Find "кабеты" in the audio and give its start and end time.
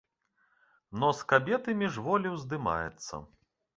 1.33-1.75